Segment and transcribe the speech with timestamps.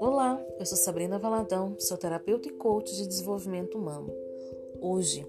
[0.00, 4.10] Olá, eu sou Sabrina Valadão, sou terapeuta e coach de desenvolvimento humano.
[4.80, 5.26] Hoje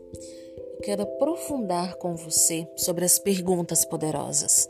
[0.57, 4.69] eu quero aprofundar com você sobre as perguntas poderosas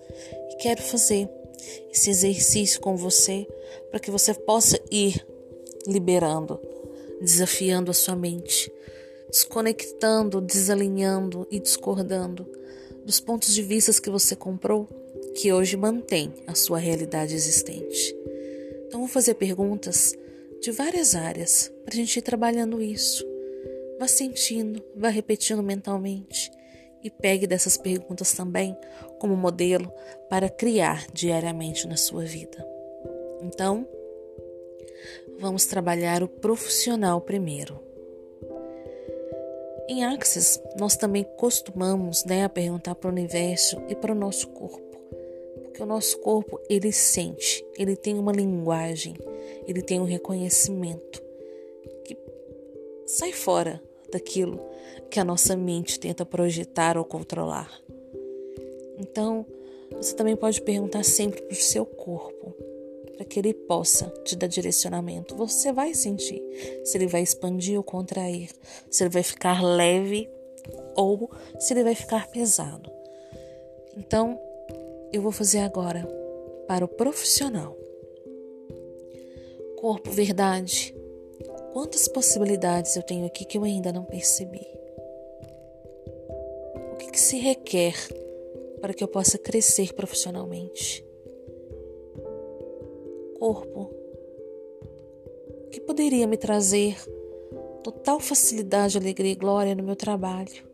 [0.49, 1.29] e quero fazer
[1.91, 3.47] esse exercício com você
[3.91, 5.23] para que você possa ir
[5.85, 6.59] liberando,
[7.21, 8.71] desafiando a sua mente,
[9.29, 12.49] desconectando, desalinhando e discordando
[13.05, 14.87] dos pontos de vista que você comprou
[15.35, 18.15] que hoje mantém a sua realidade existente.
[18.87, 20.15] Então, vou fazer perguntas
[20.61, 23.25] de várias áreas para a gente ir trabalhando isso.
[23.99, 26.51] Vá sentindo, vá repetindo mentalmente
[27.03, 28.75] e pegue dessas perguntas também
[29.19, 29.91] como modelo
[30.29, 32.65] para criar diariamente na sua vida.
[33.41, 33.87] Então,
[35.39, 37.79] vamos trabalhar o profissional primeiro.
[39.87, 44.47] Em Axis, nós também costumamos né, a perguntar para o universo e para o nosso
[44.49, 44.88] corpo.
[45.79, 49.15] Porque o nosso corpo, ele sente, ele tem uma linguagem,
[49.65, 51.23] ele tem um reconhecimento
[52.03, 52.17] que
[53.05, 53.81] sai fora
[54.11, 54.59] daquilo
[55.09, 57.71] que a nossa mente tenta projetar ou controlar.
[58.97, 59.45] Então,
[59.95, 62.53] você também pode perguntar sempre para o seu corpo,
[63.15, 65.33] para que ele possa te dar direcionamento.
[65.37, 66.43] Você vai sentir
[66.83, 68.49] se ele vai expandir ou contrair,
[68.91, 70.29] se ele vai ficar leve
[70.97, 72.91] ou se ele vai ficar pesado.
[73.95, 74.37] Então,
[75.11, 76.07] eu vou fazer agora
[76.67, 77.75] para o profissional.
[79.77, 80.95] Corpo, verdade.
[81.73, 84.67] Quantas possibilidades eu tenho aqui que eu ainda não percebi?
[86.93, 87.95] O que, que se requer
[88.81, 91.05] para que eu possa crescer profissionalmente?
[93.39, 93.89] Corpo,
[95.65, 96.97] o que poderia me trazer
[97.83, 100.67] total facilidade, alegria e glória no meu trabalho?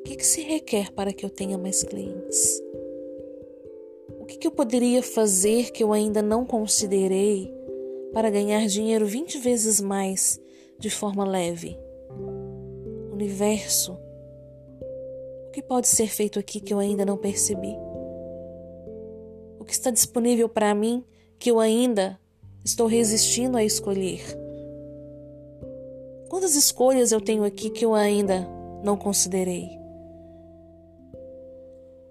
[0.00, 2.62] O que, que se requer para que eu tenha mais clientes?
[4.30, 7.52] Que, que eu poderia fazer que eu ainda não considerei
[8.12, 10.40] para ganhar dinheiro 20 vezes mais
[10.78, 11.76] de forma leve?
[13.10, 13.98] Universo,
[15.48, 17.74] o que pode ser feito aqui que eu ainda não percebi?
[19.58, 21.04] O que está disponível para mim
[21.36, 22.16] que eu ainda
[22.64, 24.22] estou resistindo a escolher?
[26.28, 28.46] Quantas escolhas eu tenho aqui que eu ainda
[28.84, 29.76] não considerei?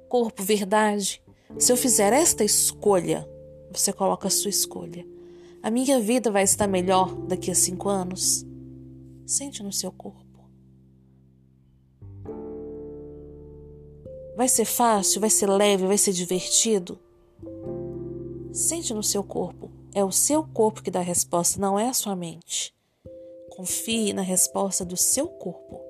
[0.09, 1.21] Corpo, verdade.
[1.57, 3.27] Se eu fizer esta escolha,
[3.71, 5.05] você coloca a sua escolha.
[5.63, 8.45] A minha vida vai estar melhor daqui a cinco anos?
[9.25, 10.19] Sente no seu corpo.
[14.37, 15.19] Vai ser fácil?
[15.19, 15.85] Vai ser leve?
[15.85, 16.99] Vai ser divertido?
[18.53, 19.71] Sente no seu corpo.
[19.93, 22.73] É o seu corpo que dá a resposta, não é a sua mente.
[23.49, 25.81] Confie na resposta do seu corpo.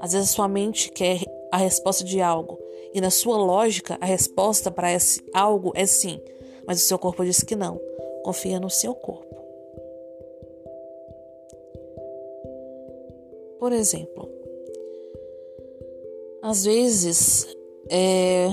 [0.00, 1.20] Às vezes a sua mente quer
[1.52, 2.58] a resposta de algo
[2.92, 6.20] e na sua lógica a resposta para esse algo é sim,
[6.66, 7.80] mas o seu corpo diz que não.
[8.22, 9.30] Confia no seu corpo.
[13.58, 14.28] Por exemplo,
[16.42, 17.46] às vezes
[17.90, 18.48] é,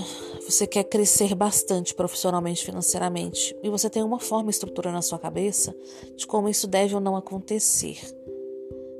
[0.45, 5.75] você quer crescer bastante profissionalmente, financeiramente, e você tem uma forma estrutura na sua cabeça
[6.15, 7.99] de como isso deve ou não acontecer.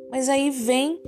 [0.10, 1.02] Mas aí vem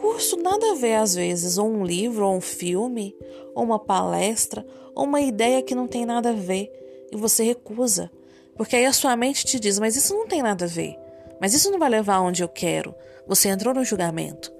[0.00, 3.14] curso nada a ver às vezes, ou um livro, ou um filme,
[3.54, 6.70] ou uma palestra, ou uma ideia que não tem nada a ver,
[7.12, 8.10] e você recusa.
[8.56, 10.96] Porque aí a sua mente te diz: Mas isso não tem nada a ver.
[11.40, 12.94] Mas isso não vai levar aonde eu quero.
[13.26, 14.52] Você entrou no julgamento.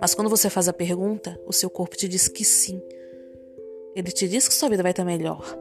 [0.00, 2.82] Mas quando você faz a pergunta, o seu corpo te diz que sim.
[3.94, 5.56] Ele te diz que sua vida vai estar melhor.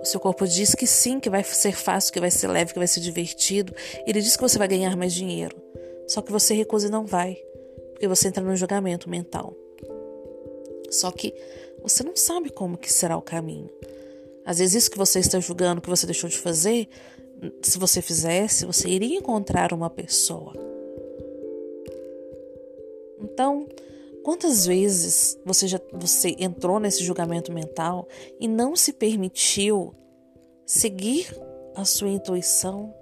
[0.00, 2.78] O seu corpo diz que sim, que vai ser fácil, que vai ser leve, que
[2.78, 3.74] vai ser divertido.
[4.06, 5.56] Ele diz que você vai ganhar mais dinheiro.
[6.06, 7.36] Só que você recusa e não vai.
[7.98, 9.56] Porque você entra no julgamento mental.
[10.88, 11.34] Só que
[11.82, 13.68] você não sabe como que será o caminho.
[14.44, 16.88] Às vezes isso que você está julgando que você deixou de fazer,
[17.60, 20.52] se você fizesse, você iria encontrar uma pessoa.
[23.20, 23.66] Então,
[24.22, 28.06] quantas vezes você já você entrou nesse julgamento mental
[28.38, 29.92] e não se permitiu
[30.64, 31.36] seguir
[31.74, 32.94] a sua intuição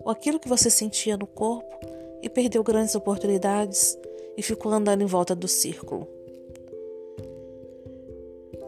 [0.00, 1.78] ou aquilo que você sentia no corpo
[2.22, 3.94] e perdeu grandes oportunidades
[4.38, 6.06] e ficou andando em volta do círculo?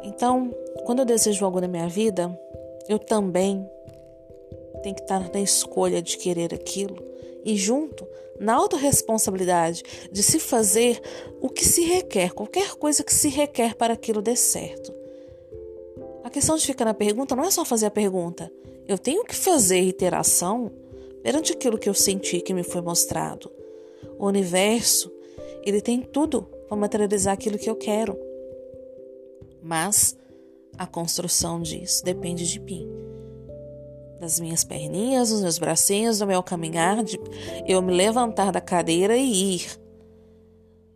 [0.03, 0.53] Então,
[0.85, 2.37] quando eu desejo algo na minha vida,
[2.89, 3.65] eu também
[4.83, 6.97] tenho que estar na escolha de querer aquilo
[7.45, 8.05] e junto
[8.39, 11.01] na autorresponsabilidade de se fazer
[11.41, 14.93] o que se requer, qualquer coisa que se requer para aquilo dê certo.
[16.25, 18.51] A questão de ficar na pergunta não é só fazer a pergunta.
[18.89, 20.73] Eu tenho que fazer iteração
[21.23, 23.51] perante aquilo que eu senti que me foi mostrado.
[24.19, 25.13] O universo,
[25.65, 28.19] ele tem tudo para materializar aquilo que eu quero.
[29.63, 30.17] Mas
[30.79, 32.89] A construção disso depende de mim.
[34.19, 37.19] Das minhas perninhas, dos meus bracinhos, do meu caminhar, de
[37.67, 39.81] eu me levantar da cadeira e ir.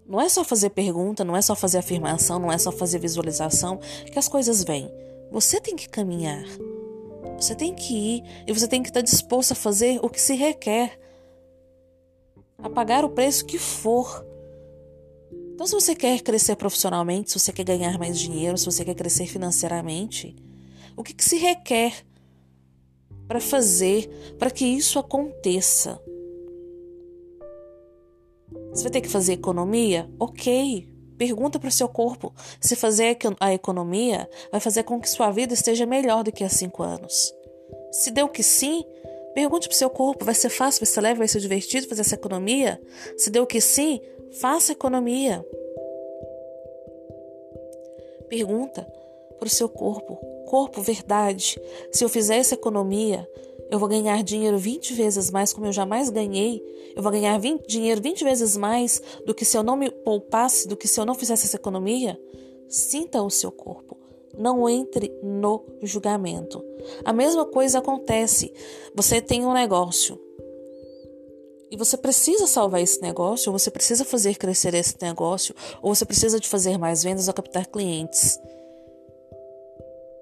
[0.06, 3.78] Não é só fazer pergunta, não é só fazer afirmação, não é só fazer visualização
[4.10, 4.90] que as coisas vêm.
[5.30, 6.44] Você tem que caminhar.
[7.38, 10.34] Você tem que ir e você tem que estar disposto a fazer o que se
[10.34, 10.98] requer.
[12.62, 14.24] A pagar o preço que for.
[15.54, 18.94] Então, se você quer crescer profissionalmente, se você quer ganhar mais dinheiro, se você quer
[18.94, 20.34] crescer financeiramente,
[20.96, 22.04] o que, que se requer
[23.28, 26.00] para fazer para que isso aconteça?
[28.70, 30.10] Você vai ter que fazer economia?
[30.18, 30.92] Ok.
[31.16, 32.34] Pergunta para o seu corpo.
[32.60, 36.48] Se fazer a economia vai fazer com que sua vida esteja melhor do que há
[36.48, 37.32] cinco anos.
[37.92, 38.84] Se deu que sim,
[39.32, 40.24] pergunte para o seu corpo.
[40.24, 42.82] Vai ser fácil, vai ser leve, vai ser divertido fazer essa economia?
[43.16, 44.00] Se deu que sim,
[44.40, 45.44] faça economia.
[48.28, 48.86] Pergunta
[49.38, 50.16] para o seu corpo.
[50.46, 51.60] Corpo, verdade.
[51.92, 53.28] Se eu fizer essa economia,
[53.70, 56.62] eu vou ganhar dinheiro 20 vezes mais como eu jamais ganhei.
[56.94, 60.68] Eu vou ganhar 20, dinheiro 20 vezes mais do que se eu não me poupasse,
[60.68, 62.18] do que se eu não fizesse essa economia.
[62.68, 63.96] Sinta o seu corpo.
[64.36, 66.64] Não entre no julgamento.
[67.04, 68.52] A mesma coisa acontece.
[68.94, 70.18] Você tem um negócio
[71.70, 76.04] e você precisa salvar esse negócio, ou você precisa fazer crescer esse negócio, ou você
[76.04, 78.38] precisa de fazer mais vendas ou captar clientes.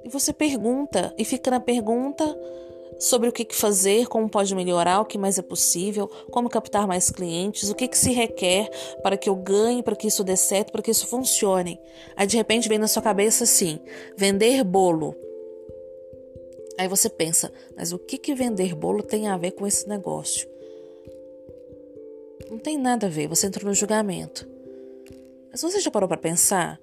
[0.04, 2.24] E você pergunta e fica na pergunta
[2.98, 7.10] sobre o que fazer, como pode melhorar, o que mais é possível, como captar mais
[7.10, 8.68] clientes, o que, se requer
[9.02, 11.80] para que eu ganhe, para que isso dê certo, para que isso funcione.
[12.16, 13.80] Aí de repente vem na sua cabeça assim:
[14.16, 15.14] vender bolo.
[16.78, 20.51] Aí você pensa, mas o que, que vender bolo tem a ver com esse negócio?
[22.50, 24.48] Não tem nada a ver, você entrou no julgamento.
[25.50, 26.80] Mas você já parou para pensar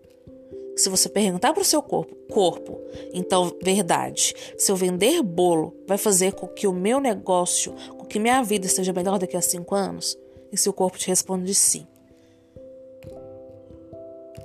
[0.79, 2.79] se você perguntar para o seu corpo, corpo,
[3.13, 8.17] então, verdade, se eu vender bolo, vai fazer com que o meu negócio, com que
[8.17, 10.17] minha vida esteja melhor daqui a cinco anos?
[10.51, 11.85] E se o corpo te responde sim?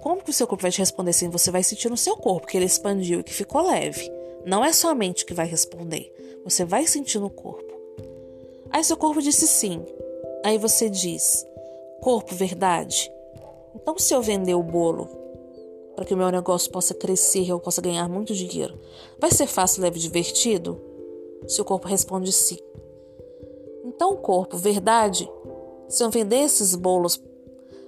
[0.01, 1.31] Como que o seu corpo vai te responder sim?
[1.31, 4.11] Você vai sentir no seu corpo que ele expandiu e que ficou leve.
[4.45, 6.13] Não é só a mente que vai responder.
[6.45, 7.73] Você vai sentir no corpo.
[8.71, 9.83] Aí seu corpo disse sim.
[10.45, 11.45] Aí você diz:
[12.03, 13.11] Corpo, verdade?
[13.75, 15.09] Então, se eu vender o bolo
[15.97, 18.79] para que o meu negócio possa crescer eu possa ganhar muito dinheiro.
[19.19, 20.81] Vai ser fácil, leve e divertido?
[21.47, 22.59] Se o corpo responde sim.
[23.85, 25.31] Então, corpo, verdade?
[25.89, 27.23] Se eu vender esses bolos,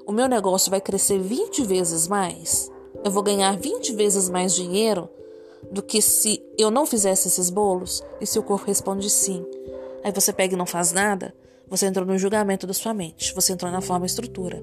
[0.07, 2.71] o meu negócio vai crescer 20 vezes mais?
[3.05, 5.09] Eu vou ganhar 20 vezes mais dinheiro
[5.71, 8.03] do que se eu não fizesse esses bolos?
[8.21, 9.45] E se o corpo responde sim?
[10.05, 11.35] Aí você pega e não faz nada?
[11.69, 14.63] Você entrou no julgamento da sua mente, você entrou na forma estrutura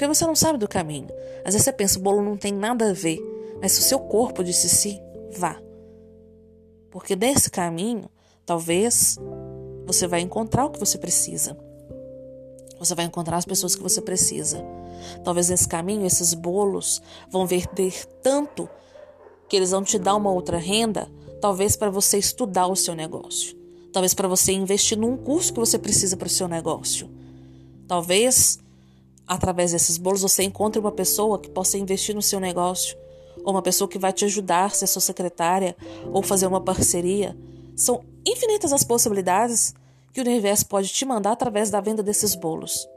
[0.00, 1.08] porque você não sabe do caminho.
[1.44, 3.20] Às vezes você pensa, o bolo não tem nada a ver,
[3.60, 4.98] mas se o seu corpo disse sim,
[5.36, 5.60] vá.
[6.90, 8.08] Porque nesse caminho,
[8.46, 9.18] talvez
[9.84, 11.54] você vai encontrar o que você precisa.
[12.78, 14.64] Você vai encontrar as pessoas que você precisa.
[15.22, 18.70] Talvez nesse caminho esses bolos vão vender tanto
[19.50, 21.10] que eles vão te dar uma outra renda,
[21.42, 23.59] talvez para você estudar o seu negócio.
[23.92, 27.08] Talvez para você investir num curso que você precisa para o seu negócio.
[27.88, 28.58] Talvez
[29.30, 32.98] através desses bolos você encontre uma pessoa que possa investir no seu negócio,
[33.44, 35.76] ou uma pessoa que vai te ajudar, ser sua secretária,
[36.12, 37.36] ou fazer uma parceria.
[37.76, 39.72] São infinitas as possibilidades
[40.12, 42.88] que o universo pode te mandar através da venda desses bolos.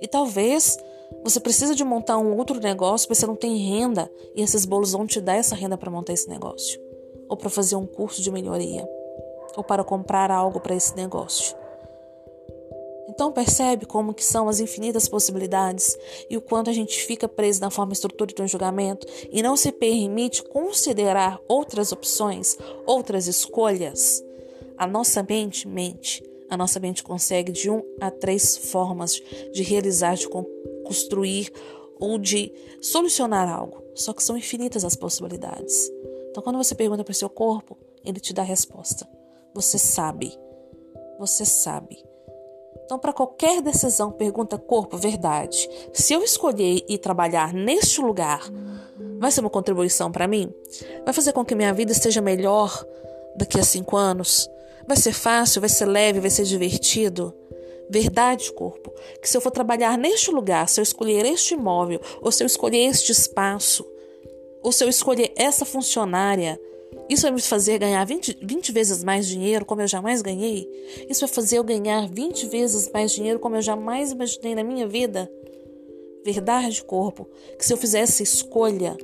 [0.00, 0.78] E talvez
[1.22, 4.92] você precise de montar um outro negócio, porque você não tem renda e esses bolos
[4.92, 6.80] vão te dar essa renda para montar esse negócio,
[7.28, 8.88] ou para fazer um curso de melhoria,
[9.56, 11.56] ou para comprar algo para esse negócio.
[13.08, 15.96] Então percebe como que são as infinitas possibilidades
[16.28, 19.56] e o quanto a gente fica preso na forma estrutura de um julgamento e não
[19.56, 24.22] se permite considerar outras opções, outras escolhas.
[24.76, 26.22] A nossa mente mente.
[26.50, 29.14] A nossa mente consegue de um a três formas
[29.52, 30.28] de realizar, de
[30.84, 31.50] construir
[31.98, 33.82] ou de solucionar algo.
[33.94, 35.90] Só que são infinitas as possibilidades.
[36.30, 39.08] Então, quando você pergunta para o seu corpo, ele te dá a resposta.
[39.56, 40.38] Você sabe.
[41.18, 42.04] Você sabe.
[42.84, 45.66] Então, para qualquer decisão, pergunta corpo, verdade.
[45.94, 48.42] Se eu escolher ir trabalhar neste lugar,
[49.18, 50.52] vai ser uma contribuição para mim?
[51.06, 52.84] Vai fazer com que minha vida esteja melhor
[53.34, 54.46] daqui a cinco anos?
[54.86, 57.34] Vai ser fácil, vai ser leve, vai ser divertido?
[57.88, 62.30] Verdade, corpo, que se eu for trabalhar neste lugar, se eu escolher este imóvel, ou
[62.30, 63.86] se eu escolher este espaço,
[64.62, 66.60] ou se eu escolher essa funcionária,
[67.08, 70.68] isso vai me fazer ganhar 20, 20 vezes mais dinheiro, como eu jamais ganhei?
[71.08, 74.88] Isso vai fazer eu ganhar 20 vezes mais dinheiro, como eu jamais imaginei na minha
[74.88, 75.30] vida?
[76.24, 78.96] Verdade, corpo, que se eu fizesse escolha,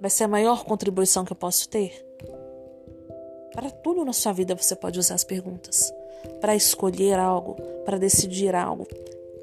[0.00, 1.92] vai ser a maior contribuição que eu posso ter?
[3.52, 5.92] Para tudo na sua vida você pode usar as perguntas.
[6.40, 8.86] Para escolher algo, para decidir algo,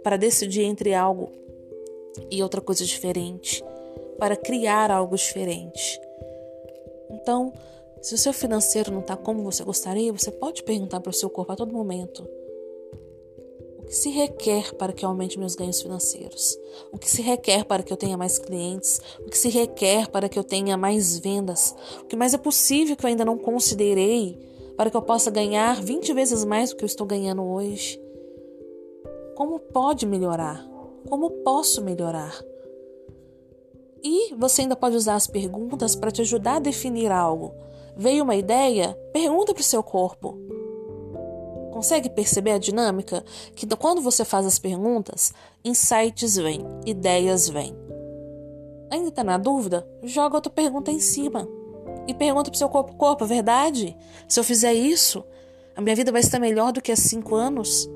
[0.01, 1.29] para decidir entre algo
[2.31, 3.63] e outra coisa diferente,
[4.17, 6.00] para criar algo diferente.
[7.10, 7.54] Então,
[8.01, 11.30] se o seu financeiro não está como você gostaria, você pode perguntar para o seu
[11.30, 12.28] corpo a todo momento:
[13.80, 16.58] o que se requer para que eu aumente meus ganhos financeiros?
[16.92, 19.01] O que se requer para que eu tenha mais clientes?
[19.20, 21.75] O que se requer para que eu tenha mais vendas?
[22.01, 24.38] O que mais é possível que eu ainda não considerei
[24.78, 28.01] para que eu possa ganhar 20 vezes mais do que eu estou ganhando hoje?
[29.36, 30.66] Como pode melhorar?
[31.10, 32.38] Como posso melhorar?
[34.03, 37.53] E você ainda pode usar as perguntas para te ajudar a definir algo.
[37.96, 38.98] Veio uma ideia?
[39.12, 40.38] Pergunta para o seu corpo.
[41.72, 43.24] Consegue perceber a dinâmica?
[43.56, 47.75] Que quando você faz as perguntas, insights vêm, ideias vêm.
[48.89, 49.88] Ainda está na dúvida?
[50.03, 51.48] Joga outra pergunta em cima.
[52.08, 53.96] E pergunta para o seu corpo: corpo, é verdade?
[54.27, 55.24] Se eu fizer isso,
[55.75, 57.89] a minha vida vai estar melhor do que há cinco anos?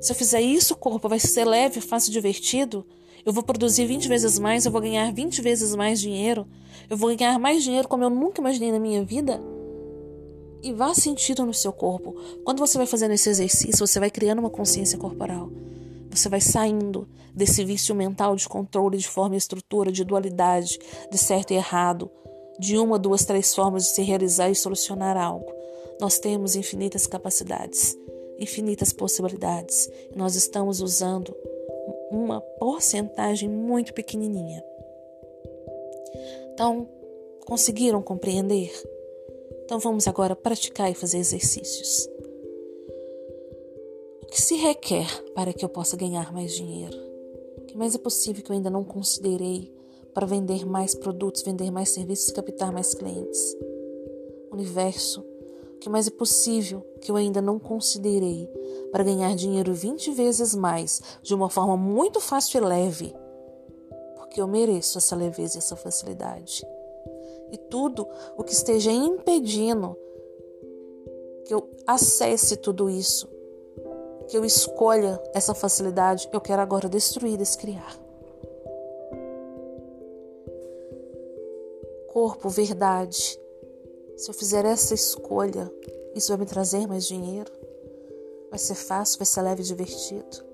[0.00, 2.84] Se eu fizer isso, corpo vai ser leve, fácil, divertido?
[3.24, 6.46] Eu vou produzir 20 vezes mais, eu vou ganhar 20 vezes mais dinheiro.
[6.88, 9.40] Eu vou ganhar mais dinheiro como eu nunca imaginei na minha vida.
[10.62, 12.16] E vá sentindo no seu corpo.
[12.44, 15.50] Quando você vai fazendo esse exercício, você vai criando uma consciência corporal.
[16.10, 20.78] Você vai saindo desse vício mental de controle de forma e estrutura, de dualidade,
[21.10, 22.10] de certo e errado,
[22.58, 25.52] de uma, duas, três formas de se realizar e solucionar algo.
[26.00, 27.96] Nós temos infinitas capacidades,
[28.38, 29.88] infinitas possibilidades.
[30.16, 31.34] Nós estamos usando
[32.10, 34.64] uma porcentagem muito pequenininha.
[36.52, 36.88] Então,
[37.46, 38.72] conseguiram compreender?
[39.64, 42.08] Então vamos agora praticar e fazer exercícios.
[44.22, 46.96] O que se requer para que eu possa ganhar mais dinheiro?
[47.58, 49.72] O que mais é possível que eu ainda não considerei
[50.14, 53.56] para vender mais produtos, vender mais serviços captar mais clientes?
[54.50, 55.27] Universo, o
[55.80, 58.48] que mais é possível que eu ainda não considerei
[58.90, 63.14] para ganhar dinheiro 20 vezes mais de uma forma muito fácil e leve?
[64.16, 66.66] Porque eu mereço essa leveza e essa facilidade.
[67.52, 68.06] E tudo
[68.36, 69.96] o que esteja impedindo
[71.46, 73.28] que eu acesse tudo isso,
[74.28, 77.98] que eu escolha essa facilidade, eu quero agora destruir, descriar.
[82.08, 83.40] Corpo, verdade
[84.18, 85.72] se eu fizer essa escolha,
[86.12, 87.52] isso vai me trazer mais dinheiro?
[88.50, 90.44] Vai ser fácil, vai ser leve e divertido?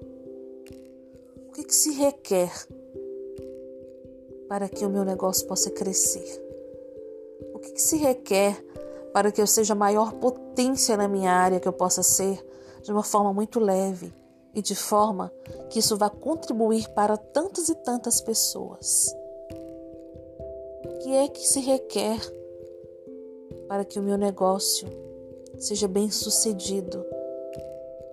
[1.48, 2.52] O que, que se requer
[4.48, 6.42] para que o meu negócio possa crescer?
[7.54, 8.62] O que, que se requer
[9.14, 12.44] para que eu seja a maior potência na minha área que eu possa ser
[12.82, 14.12] de uma forma muito leve
[14.54, 15.32] e de forma
[15.70, 19.16] que isso vá contribuir para tantas e tantas pessoas?
[20.84, 22.20] O que é que se requer
[23.74, 24.86] para que o meu negócio
[25.58, 27.04] seja bem sucedido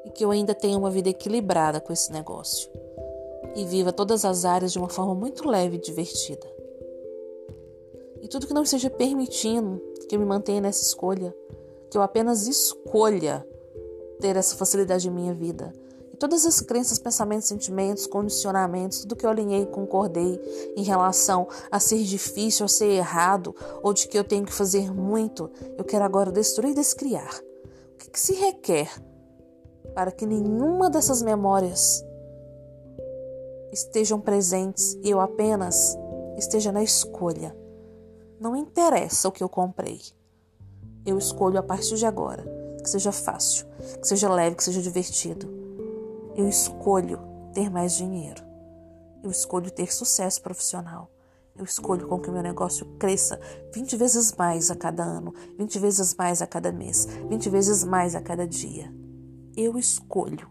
[0.03, 2.67] e que eu ainda tenha uma vida equilibrada com esse negócio
[3.55, 6.51] e viva todas as áreas de uma forma muito leve e divertida.
[8.23, 11.31] E tudo que não esteja permitindo que eu me mantenha nessa escolha,
[11.91, 13.47] que eu apenas escolha
[14.19, 15.71] ter essa facilidade em minha vida,
[16.21, 20.39] todas as crenças, pensamentos, sentimentos, condicionamentos, tudo que eu alinhei e concordei
[20.77, 24.93] em relação a ser difícil, a ser errado, ou de que eu tenho que fazer
[24.93, 27.41] muito, eu quero agora destruir e descriar.
[27.95, 28.87] O que, que se requer
[29.95, 32.05] para que nenhuma dessas memórias
[33.73, 35.97] estejam presentes e eu apenas
[36.37, 37.57] esteja na escolha?
[38.39, 39.99] Não interessa o que eu comprei.
[41.03, 42.45] Eu escolho a partir de agora
[42.83, 43.65] que seja fácil,
[43.99, 45.60] que seja leve, que seja divertido
[46.35, 47.19] eu escolho
[47.53, 48.41] ter mais dinheiro.
[49.23, 51.11] Eu escolho ter sucesso profissional.
[51.55, 53.39] Eu escolho com que meu negócio cresça
[53.73, 58.15] 20 vezes mais a cada ano, 20 vezes mais a cada mês, 20 vezes mais
[58.15, 58.91] a cada dia.
[59.55, 60.49] Eu escolho.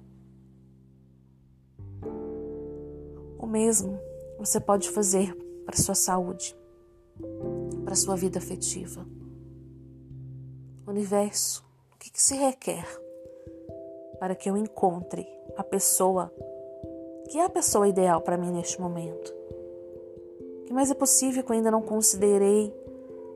[3.38, 3.98] O mesmo
[4.38, 5.34] você pode fazer
[5.64, 6.54] para sua saúde,
[7.84, 9.06] para sua vida afetiva.
[10.86, 12.86] Universo, o que, que se requer
[14.20, 16.30] para que eu encontre a pessoa
[17.30, 19.32] que é a pessoa ideal para mim neste momento.
[20.62, 22.74] O que mais é possível que eu ainda não considerei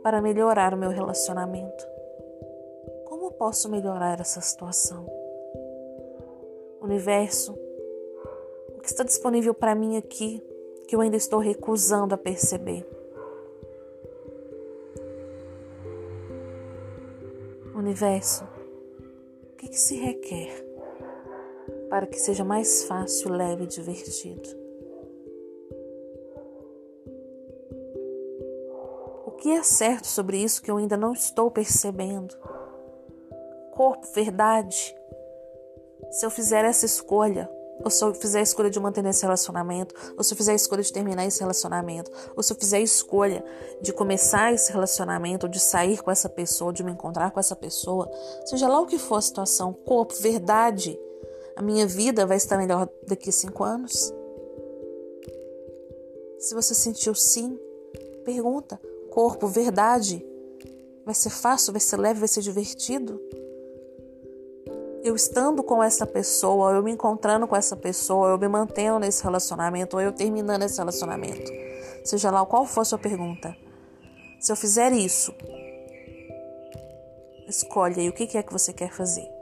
[0.02, 1.86] para melhorar o meu relacionamento?
[3.06, 5.06] Como posso melhorar essa situação?
[6.82, 7.56] Universo,
[8.76, 10.42] o que está disponível para mim aqui
[10.88, 12.84] que eu ainda estou recusando a perceber?
[17.76, 18.44] Universo,
[19.52, 20.63] o que, que se requer
[21.94, 24.48] para que seja mais fácil, leve e divertido.
[29.24, 32.34] O que é certo sobre isso que eu ainda não estou percebendo?
[33.70, 34.92] Corpo, verdade.
[36.10, 37.48] Se eu fizer essa escolha,
[37.84, 40.56] ou se eu fizer a escolha de manter esse relacionamento, ou se eu fizer a
[40.56, 43.44] escolha de terminar esse relacionamento, ou se eu fizer a escolha
[43.80, 47.54] de começar esse relacionamento, ou de sair com essa pessoa, de me encontrar com essa
[47.54, 48.10] pessoa,
[48.46, 50.98] seja lá o que for a situação, corpo, verdade,
[51.56, 54.12] a minha vida vai estar melhor daqui a cinco anos?
[56.38, 57.58] Se você sentiu sim,
[58.24, 58.80] pergunta:
[59.10, 60.24] corpo, verdade,
[61.04, 63.20] vai ser fácil, vai ser leve, vai ser divertido?
[65.04, 69.22] eu estando com essa pessoa, eu me encontrando com essa pessoa, eu me mantendo nesse
[69.22, 71.52] relacionamento, ou eu terminando esse relacionamento.
[72.02, 73.54] Seja lá qual for a sua pergunta.
[74.40, 75.34] Se eu fizer isso,
[77.46, 79.33] escolhe aí o que é que você quer fazer.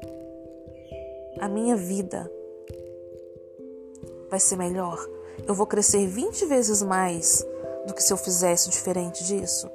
[1.43, 2.31] A minha vida
[4.31, 4.97] vai ser melhor.
[5.45, 7.45] Eu vou crescer 20 vezes mais
[7.85, 9.69] do que se eu fizesse diferente disso.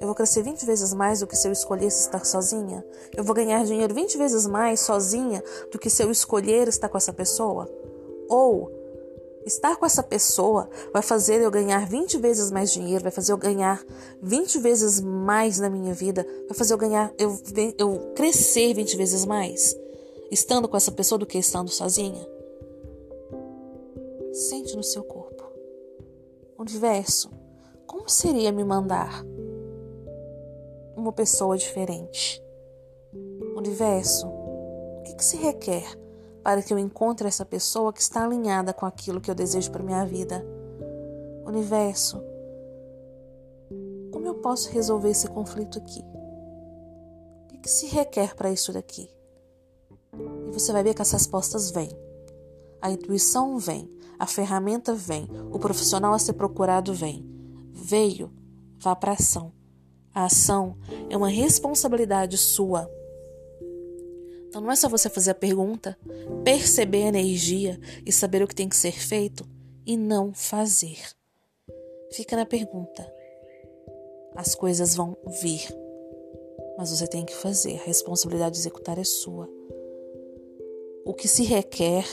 [0.00, 2.82] Eu vou crescer 20 vezes mais do que se eu escolhesse estar sozinha.
[3.14, 6.96] Eu vou ganhar dinheiro 20 vezes mais sozinha do que se eu escolher estar com
[6.96, 7.68] essa pessoa.
[8.30, 8.72] Ou
[9.44, 13.36] estar com essa pessoa vai fazer eu ganhar 20 vezes mais dinheiro, vai fazer eu
[13.36, 13.84] ganhar
[14.22, 17.38] 20 vezes mais na minha vida, vai fazer eu ganhar, eu,
[17.76, 19.76] eu crescer 20 vezes mais
[20.32, 22.26] estando com essa pessoa do que estando sozinha.
[24.32, 25.44] Sente no seu corpo.
[26.58, 27.30] Universo,
[27.86, 29.24] como seria me mandar?
[31.02, 32.42] uma pessoa diferente.
[33.56, 35.84] Universo, o que, que se requer
[36.42, 39.82] para que eu encontre essa pessoa que está alinhada com aquilo que eu desejo para
[39.82, 40.44] minha vida?
[41.44, 42.22] Universo,
[44.12, 46.04] como eu posso resolver esse conflito aqui?
[47.44, 49.10] O que, que se requer para isso daqui?
[50.52, 51.88] Você vai ver que as respostas vêm.
[52.80, 57.24] A intuição vem, a ferramenta vem, o profissional a ser procurado vem.
[57.72, 58.32] Veio,
[58.78, 59.52] vá para ação.
[60.14, 60.76] A ação
[61.08, 62.90] é uma responsabilidade sua.
[64.48, 65.98] Então não é só você fazer a pergunta,
[66.44, 69.48] perceber a energia e saber o que tem que ser feito
[69.86, 70.98] e não fazer.
[72.12, 73.10] Fica na pergunta.
[74.36, 75.66] As coisas vão vir,
[76.76, 77.78] mas você tem que fazer.
[77.78, 79.48] A responsabilidade de executar é sua.
[81.04, 82.04] O que se requer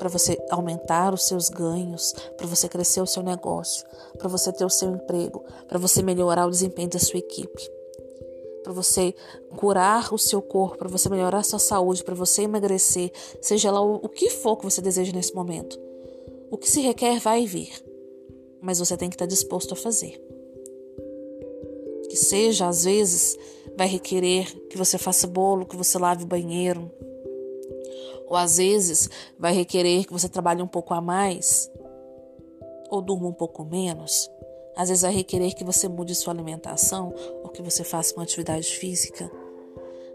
[0.00, 4.64] para você aumentar os seus ganhos, para você crescer o seu negócio, para você ter
[4.64, 7.70] o seu emprego, para você melhorar o desempenho da sua equipe,
[8.62, 9.14] para você
[9.56, 13.82] curar o seu corpo, para você melhorar a sua saúde, para você emagrecer, seja lá
[13.82, 15.78] o, que for que você deseja nesse momento.
[16.50, 17.70] O que se requer vai vir,
[18.60, 20.18] mas você tem que estar disposto a fazer.
[22.08, 23.36] Que seja, às vezes,
[23.76, 26.90] vai requerer que você faça bolo, que você lave o banheiro,
[28.30, 31.68] ou às vezes vai requerer que você trabalhe um pouco a mais
[32.88, 34.30] ou durma um pouco menos.
[34.76, 37.12] Às vezes vai requerer que você mude sua alimentação
[37.42, 39.28] ou que você faça uma atividade física.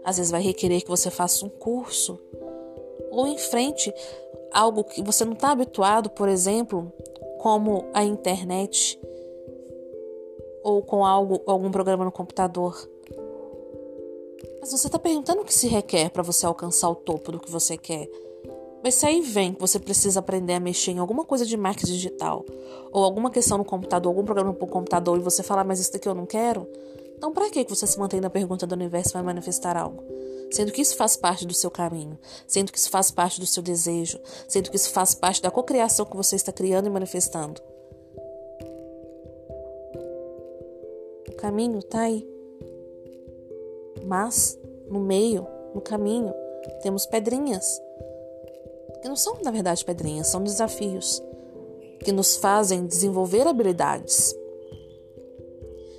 [0.02, 2.18] Às vezes vai requerer que você faça um curso
[3.10, 3.92] ou enfrente
[4.50, 6.90] algo que você não está habituado, por exemplo,
[7.38, 8.98] como a internet
[10.62, 12.74] ou com algo, algum programa no computador.
[14.66, 17.48] Mas você está perguntando o que se requer para você alcançar o topo do que
[17.48, 18.10] você quer.
[18.82, 21.92] Mas se aí vem que você precisa aprender a mexer em alguma coisa de marketing
[21.92, 22.44] digital,
[22.90, 26.08] ou alguma questão no computador, algum programa no computador, e você falar, mas isso daqui
[26.08, 26.68] eu não quero,
[27.16, 30.02] então para que você se mantém na pergunta do universo vai manifestar algo?
[30.50, 33.62] Sendo que isso faz parte do seu caminho, sendo que isso faz parte do seu
[33.62, 37.62] desejo, sendo que isso faz parte da cocriação que você está criando e manifestando.
[41.28, 42.35] O caminho está aí.
[44.06, 46.32] Mas no meio, no caminho,
[46.82, 47.80] temos pedrinhas.
[49.02, 51.22] Que não são, na verdade, pedrinhas, são desafios
[52.04, 54.34] que nos fazem desenvolver habilidades.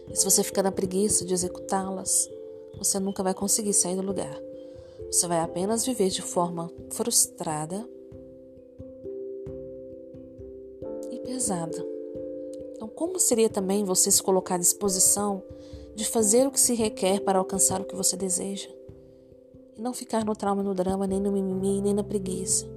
[0.09, 2.29] E se você ficar na preguiça de executá-las,
[2.77, 4.41] você nunca vai conseguir sair do lugar.
[5.11, 7.87] Você vai apenas viver de forma frustrada
[11.11, 11.85] e pesada.
[12.75, 15.43] Então, como seria também você se colocar à disposição
[15.97, 18.69] de fazer o que se requer para alcançar o que você deseja.
[19.75, 22.67] E não ficar no trauma, no drama, nem no mimimi, nem na preguiça.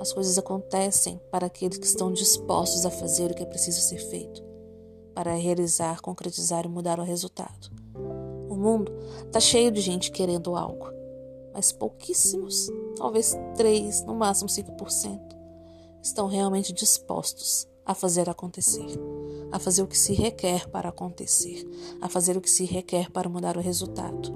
[0.00, 3.98] As coisas acontecem para aqueles que estão dispostos a fazer o que é preciso ser
[3.98, 4.42] feito,
[5.14, 7.70] para realizar, concretizar e mudar o resultado.
[8.50, 8.92] O mundo
[9.24, 10.88] está cheio de gente querendo algo,
[11.54, 15.20] mas pouquíssimos, talvez 3, no máximo 5%,
[16.02, 18.98] estão realmente dispostos a fazer acontecer,
[19.50, 21.68] a fazer o que se requer para acontecer,
[22.00, 24.32] a fazer o que se requer para mudar o resultado.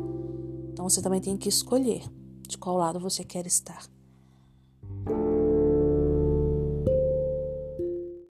[0.73, 2.03] Então você também tem que escolher
[2.49, 3.87] de qual lado você quer estar.